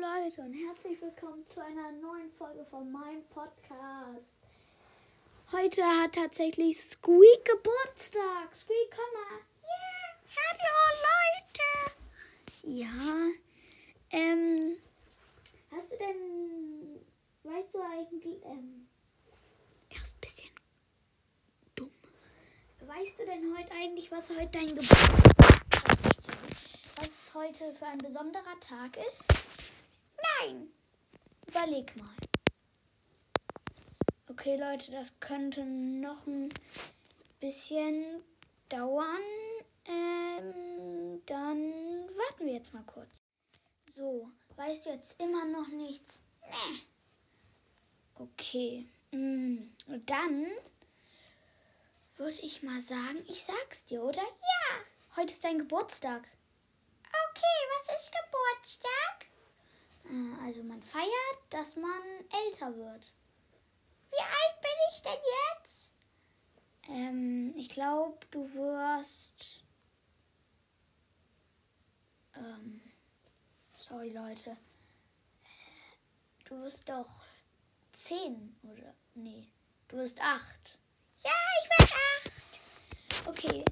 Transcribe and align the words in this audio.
Leute 0.00 0.42
und 0.42 0.52
herzlich 0.52 1.00
willkommen 1.02 1.44
zu 1.48 1.60
einer 1.60 1.90
neuen 1.90 2.30
Folge 2.30 2.64
von 2.66 2.90
meinem 2.92 3.24
Podcast. 3.30 4.36
Heute 5.50 5.82
hat 5.82 6.14
tatsächlich 6.14 6.80
Squeak 6.80 7.44
Geburtstag. 7.44 8.54
Squeak, 8.54 8.94
komm 8.94 9.12
mal. 9.14 9.40
Ja, 9.62 10.36
hallo 10.36 10.98
Leute. 11.42 12.80
Ja, 12.80 13.28
ähm, 14.12 14.76
hast 15.72 15.90
du 15.90 15.96
denn, 15.96 17.00
weißt 17.42 17.74
du 17.74 17.80
eigentlich, 17.82 18.44
ähm, 18.44 18.86
Er 19.90 19.96
ist 20.02 20.14
ein 20.14 20.20
bisschen 20.20 20.50
dumm. 21.74 21.90
weißt 22.86 23.18
du 23.18 23.24
denn 23.26 23.56
heute 23.58 23.72
eigentlich, 23.72 24.12
was 24.12 24.30
heute 24.30 24.46
dein 24.52 24.66
Geburtstag 24.68 25.98
ist? 26.16 26.30
Was 27.00 27.34
heute 27.34 27.74
für 27.74 27.86
ein 27.86 27.98
besonderer 27.98 28.60
Tag 28.60 28.96
ist? 29.10 29.32
Nein. 30.22 30.68
Überleg 31.46 31.96
mal. 32.00 32.14
Okay, 34.28 34.56
Leute, 34.56 34.92
das 34.92 35.18
könnte 35.20 35.64
noch 35.64 36.26
ein 36.26 36.48
bisschen 37.40 38.22
dauern. 38.68 39.22
Ähm, 39.86 41.22
dann 41.26 41.72
warten 42.08 42.46
wir 42.46 42.52
jetzt 42.52 42.74
mal 42.74 42.84
kurz. 42.84 43.22
So, 43.86 44.30
weißt 44.56 44.86
du 44.86 44.90
jetzt 44.90 45.20
immer 45.20 45.44
noch 45.46 45.68
nichts? 45.68 46.22
Nee. 46.42 46.82
Okay. 48.14 48.86
Mm, 49.10 49.70
dann 50.04 50.46
würde 52.16 52.38
ich 52.42 52.62
mal 52.62 52.80
sagen, 52.82 53.24
ich 53.28 53.42
sag's 53.42 53.86
dir, 53.86 54.02
oder? 54.02 54.22
Ja. 54.22 54.76
Heute 55.16 55.32
ist 55.32 55.42
dein 55.42 55.58
Geburtstag. 55.58 56.28
Okay, 57.30 57.58
was 57.74 57.96
ist 57.96 58.12
Geburtstag? 58.12 59.26
Äh, 60.04 60.37
Also 60.48 60.62
man 60.62 60.82
feiert, 60.82 61.40
dass 61.50 61.76
man 61.76 62.02
älter 62.46 62.74
wird. 62.74 63.12
Wie 64.10 64.18
alt 64.18 64.60
bin 64.62 64.70
ich 64.90 65.02
denn 65.02 65.18
jetzt? 65.52 65.92
Ähm, 66.88 67.54
ich 67.54 67.68
glaube, 67.68 68.18
du 68.30 68.40
wirst. 68.54 69.62
Ähm, 72.34 72.80
sorry, 73.76 74.08
Leute. 74.08 74.56
Du 76.46 76.58
wirst 76.62 76.88
doch 76.88 77.24
zehn, 77.92 78.58
oder? 78.62 78.94
Nee, 79.16 79.52
du 79.88 79.98
wirst 79.98 80.18
acht. 80.22 80.78
Ja, 81.24 81.30
ich 81.62 81.68
bin 81.76 81.96
acht. 82.24 83.28
Okay. 83.28 83.64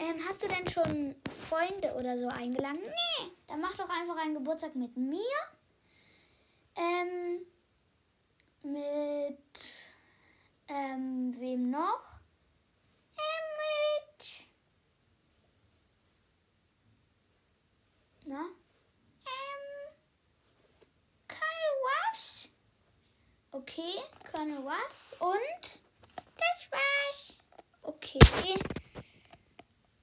Ähm, 0.00 0.20
hast 0.28 0.42
du 0.42 0.48
denn 0.48 0.66
schon 0.66 1.14
Freunde 1.48 1.94
oder 1.94 2.18
so 2.18 2.26
eingeladen? 2.26 2.82
Nee. 2.82 3.30
Dann 3.46 3.60
mach 3.60 3.76
doch 3.76 3.88
einfach 3.88 4.16
einen 4.16 4.34
Geburtstag 4.34 4.74
mit 4.74 4.96
mir. 4.96 5.22
Ähm, 6.76 7.46
mit. 8.62 9.60
Ähm, 10.68 11.34
wem 11.38 11.70
noch? 11.70 12.20
Mit. 13.16 14.46
Na? 18.24 18.40
Ähm. 19.26 19.94
Colonel 21.28 21.74
Ruffs. 22.10 22.48
Okay, 23.52 24.02
Colonel 24.30 24.64
was? 24.64 25.14
Und? 25.20 25.82
Das 26.36 26.70
war's. 26.70 27.34
Okay. 27.82 28.18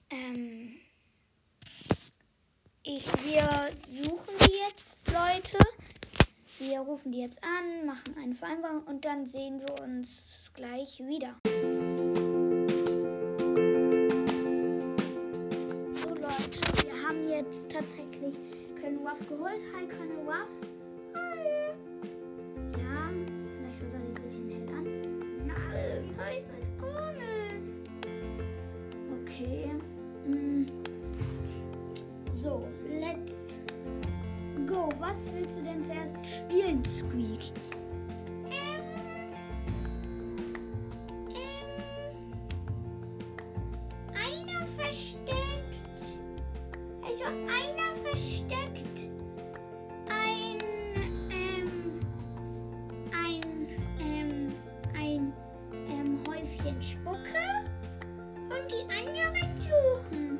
Ähm. 0.09 0.79
Ich, 2.83 3.11
wir 3.23 3.71
suchen 3.87 4.35
die 4.47 4.57
jetzt, 4.69 5.07
Leute. 5.11 5.57
Wir 6.63 6.79
rufen 6.81 7.11
die 7.11 7.21
jetzt 7.21 7.39
an, 7.43 7.87
machen 7.87 8.15
eine 8.21 8.35
Vereinbarung 8.35 8.83
und 8.83 9.03
dann 9.03 9.25
sehen 9.25 9.59
wir 9.59 9.83
uns 9.83 10.51
gleich 10.53 10.99
wieder. 10.99 11.35
So, 15.95 16.09
Leute, 16.09 16.61
wir 16.85 17.01
haben 17.03 17.27
jetzt 17.27 17.67
tatsächlich 17.67 18.37
Colonel 18.79 19.03
was 19.03 19.27
geholt. 19.27 19.59
Hi, 19.75 19.87
Colonel 19.87 20.27
was? 20.27 20.67
Hallo. 21.15 21.73
Ja, 22.77 23.09
vielleicht 23.57 23.81
wird 23.81 23.93
er 23.95 23.99
ein 23.99 24.13
bisschen 24.21 24.49
hell 24.51 24.69
an. 24.77 24.85
Nein, 25.47 26.15
heute 26.15 26.61
ist 26.61 26.77
komisch. 26.77 27.71
Okay. 29.23 29.80
Anderen 59.31 59.59
suchen. 59.59 60.39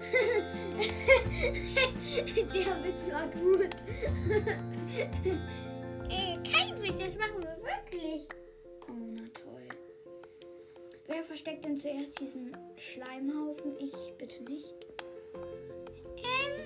Der 2.54 2.84
Witz 2.84 3.10
war 3.10 3.26
gut. 3.28 3.76
Äh, 4.94 6.36
kein 6.48 6.82
Witz, 6.82 6.98
das 6.98 7.16
machen 7.16 7.40
wir 7.40 7.56
wirklich. 7.62 8.28
Oh, 8.88 8.92
na 9.14 9.22
toll. 9.32 9.68
Wer 11.06 11.24
versteckt 11.24 11.64
denn 11.64 11.76
zuerst 11.76 12.20
diesen 12.20 12.56
Schleimhaufen? 12.76 13.74
Ich 13.78 14.12
bitte 14.18 14.42
nicht. 14.44 14.74
Ähm. 16.18 16.62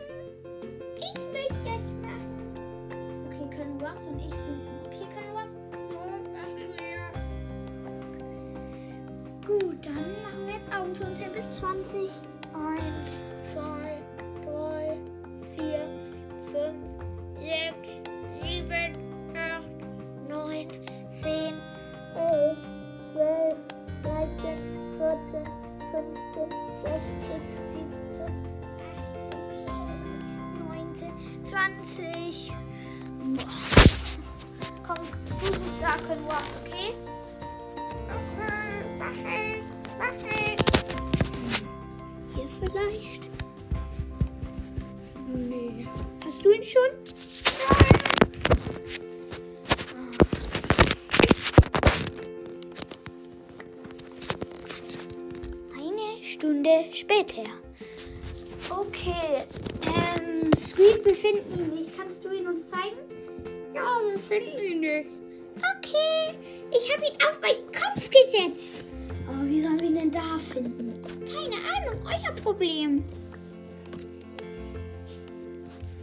Ich 0.98 1.14
möchte 1.32 1.54
das 1.64 1.82
machen. 2.02 2.54
Okay, 3.26 3.56
können 3.56 3.80
was 3.80 4.06
und 4.06 4.18
ich 4.18 4.30
suchen. 4.30 4.68
Okay, 4.86 5.06
können 5.14 5.34
was? 5.34 5.50
Gut, 9.46 9.86
dann 9.86 10.22
machen 10.22 10.46
wir 10.46 10.54
jetzt 10.54 10.74
Augen 10.76 10.92
zu 10.96 11.04
und 11.04 11.14
zählen 11.14 11.32
bis 11.32 11.48
20. 11.58 12.10
Eins, 12.52 12.82
20. 31.48 32.52
Komm, 34.82 34.98
du 35.28 35.46
bist 35.52 35.80
da, 35.80 35.94
and 35.94 36.26
Rock, 36.26 36.42
okay? 36.64 36.92
Okay, 38.08 38.82
mach 38.98 39.20
ich, 39.30 39.66
mach 39.96 40.20
ich. 40.28 40.58
Hier 42.34 42.48
vielleicht? 42.58 43.22
Nee. 45.28 45.86
Hast 46.24 46.44
du 46.44 46.50
ihn 46.50 46.64
schon? 46.64 46.90
Nein. 47.68 47.96
Eine 55.76 56.22
Stunde 56.24 56.84
später. 56.92 57.44
Okay, 58.68 59.46
ähm, 60.56 60.62
Squeak, 60.62 61.04
wir 61.04 61.14
finden 61.14 61.58
ihn 61.58 61.74
nicht. 61.74 61.96
Kannst 61.96 62.24
du 62.24 62.30
ihn 62.30 62.46
uns 62.46 62.68
zeigen? 62.68 62.96
Ja, 63.72 64.00
wir 64.10 64.18
finden 64.18 64.58
ihn 64.58 64.80
nicht. 64.80 65.10
Okay, 65.56 66.38
ich 66.70 66.92
habe 66.92 67.06
ihn 67.06 67.16
auf 67.28 67.40
meinen 67.40 67.66
Kopf 67.72 68.10
gesetzt. 68.10 68.84
Aber 69.28 69.48
wie 69.48 69.60
sollen 69.60 69.80
wir 69.80 69.88
ihn 69.88 69.94
denn 69.94 70.10
da 70.10 70.38
finden? 70.52 71.02
Keine 71.26 71.56
Ahnung, 71.56 72.00
euer 72.04 72.34
Problem. 72.42 73.04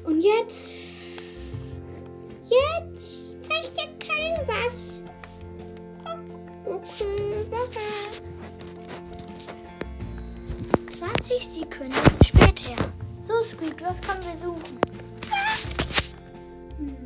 Und 0.04 0.22
jetzt? 0.22 0.72
Jetzt 2.44 3.32
versteckt 3.48 4.08
kein 4.08 4.48
was. 4.48 5.02
Okay, 6.66 7.46
danke. 7.50 7.80
20 10.90 11.48
Sekunden 11.48 11.94
später. 12.24 13.03
So, 13.26 13.42
Squeak, 13.42 13.80
los, 13.80 14.02
komm, 14.06 14.18
wir 14.22 14.36
suchen. 14.36 14.78
Hm. 16.78 16.98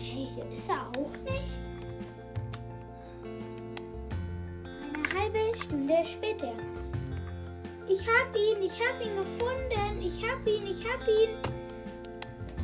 Hey, 0.00 0.26
hier 0.34 0.48
ist 0.52 0.68
er 0.68 0.88
auch 0.98 1.12
nicht. 1.22 1.60
Eine 4.82 5.20
halbe 5.20 5.56
Stunde 5.56 6.04
später. 6.04 6.54
Ich 7.88 8.00
hab 8.00 8.34
ihn, 8.34 8.62
ich 8.62 8.72
hab 8.72 9.00
ihn 9.00 9.14
gefunden. 9.14 10.02
Ich 10.02 10.24
hab 10.28 10.44
ihn, 10.44 10.66
ich 10.66 10.84
hab 10.84 11.06
ihn. 11.06 11.36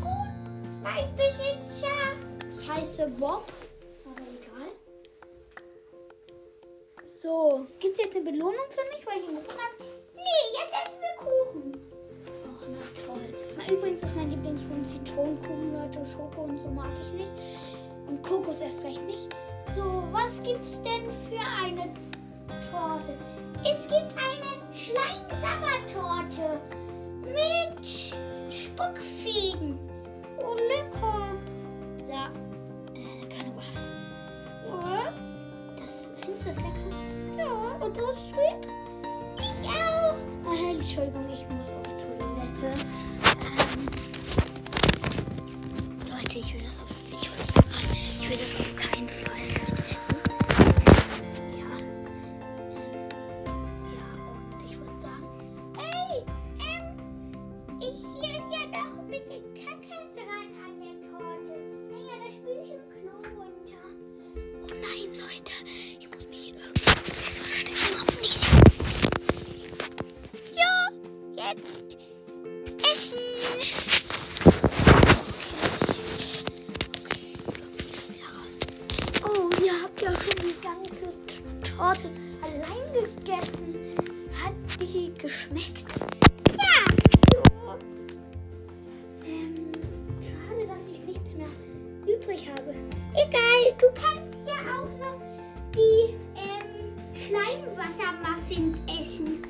Gut, 0.01 0.83
mein 0.83 1.07
Besitzer. 1.15 1.87
Ich 2.53 2.69
heiße 2.69 3.07
Bob. 3.21 3.47
So, 7.21 7.67
gibt's 7.81 7.99
jetzt 7.99 8.15
eine 8.15 8.31
Belohnung 8.31 8.55
für 8.71 8.95
mich, 8.95 9.05
weil 9.05 9.19
ich 9.19 9.29
ihn 9.29 9.35
gefunden 9.35 9.61
habe? 9.61 9.75
Nee, 10.15 10.23
jetzt 10.53 10.73
essen 10.87 11.01
wir 11.01 11.17
Kuchen. 11.19 11.81
Ach, 12.47 12.63
na 12.71 12.79
toll. 13.05 13.35
Na, 13.57 13.73
übrigens 13.73 14.05
ist 14.05 14.15
mein 14.15 14.31
Lieblingskuchen 14.31 14.89
Zitronenkuchen, 14.89 15.75
Leute. 15.75 16.07
Schoko 16.07 16.43
und 16.43 16.61
so 16.61 16.69
mag 16.69 16.87
ich 17.03 17.13
nicht. 17.15 17.33
Und 18.07 18.23
Kokos 18.23 18.61
erst 18.61 18.85
recht 18.85 19.05
nicht. 19.05 19.29
So, 19.75 20.05
was 20.13 20.41
gibt's 20.45 20.81
denn 20.81 21.11
für 21.11 21.41
eine 21.61 21.93
Torte? 22.71 23.19
Es 23.69 23.89
gibt 23.89 24.15
eine 24.15 24.63
Schleimsabbertorte 24.73 26.61
mit 27.25 27.85
Spuckfäden. 28.55 29.77
Oh, 30.39 30.55
Sweet? 37.99 38.63
Ich 39.39 39.69
auch. 39.69 40.17
Äh, 40.53 40.71
Entschuldigung, 40.79 41.27
ich 41.33 41.45
muss 41.49 41.69
auf 41.73 41.83
Toilette. 41.83 42.69
Ähm, 43.45 43.89
Leute, 46.11 46.39
ich 46.39 46.55
will 46.55 46.63
das 46.63 46.79
auf, 46.81 46.88
übrig 92.29 92.49
habe. 92.51 92.75
Egal, 93.15 93.75
du 93.79 93.87
kannst 93.95 94.47
ja 94.47 94.55
auch 94.75 94.91
noch 94.99 95.21
die 95.75 96.15
ähm, 96.37 96.93
Schleimwassermuffins 97.15 98.83
essen. 99.01 99.43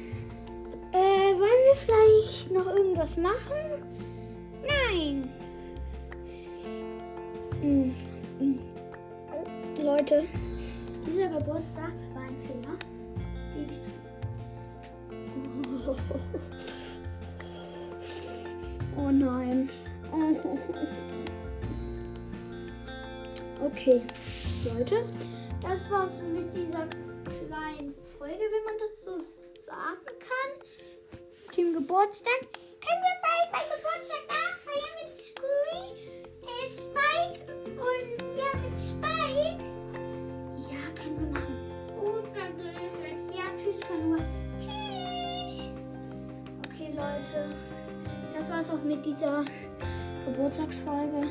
Äh, 0.92 1.34
wollen 1.34 1.64
wir 1.66 1.76
vielleicht 1.76 2.50
noch 2.52 2.66
irgendwas 2.66 3.16
machen? 3.16 3.82
Nein. 4.62 5.30
Hm, 7.60 7.94
hm. 8.38 8.58
Leute, 9.82 10.24
dieser 11.06 11.28
Geburtstag 11.28 11.92
war 12.14 12.22
ein 12.22 12.36
Fehler. 12.42 12.78
Gebe 13.54 13.72
ich 13.72 13.82
zu. 13.82 13.90
Oh 18.96 19.10
nein. 19.10 19.70
Okay, 23.60 24.00
Leute, 24.64 25.04
das 25.60 25.90
war's 25.90 26.20
mit 26.22 26.54
dieser 26.54 26.86
kleinen 26.86 27.92
Folge, 28.16 28.38
wenn 28.38 28.64
man 28.64 28.78
das 28.78 29.02
so 29.02 29.18
sagen 29.20 30.04
kann. 30.20 30.50
Zum 31.52 31.72
Geburtstag. 31.74 32.40
Können 32.80 33.02
wir 33.02 33.18
bald 33.20 33.50
meinen 33.52 33.70
Geburtstag 33.74 34.22
nachfeiern 34.28 34.94
mit 35.04 35.16
Scree, 35.16 35.88
äh, 36.46 36.68
Spike 36.68 37.52
und 37.66 38.38
ja, 38.38 38.50
mit 38.62 38.78
Spike? 38.78 39.58
Ja, 40.70 40.82
können 41.02 41.18
wir 41.18 41.30
machen. 41.40 41.56
Gut, 41.98 42.26
dann 42.36 42.56
gehe 42.56 42.70
ich 42.70 42.94
jetzt. 43.02 43.36
Ja, 43.36 43.44
tschüss, 43.56 43.80
Kanua. 43.80 44.18
Tschüss. 44.60 45.72
Okay, 46.64 46.88
Leute, 46.94 47.38
das 48.36 48.48
war's 48.50 48.70
auch 48.70 48.82
mit 48.84 49.04
dieser 49.04 49.44
Geburtstagsfolge. 50.26 51.26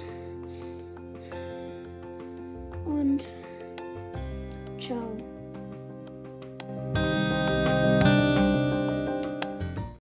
Und 2.97 3.21
ciao. 4.79 5.36